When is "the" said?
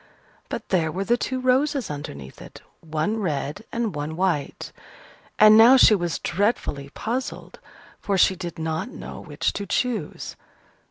1.03-1.15